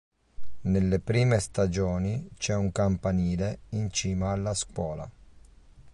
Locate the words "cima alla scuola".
3.91-5.07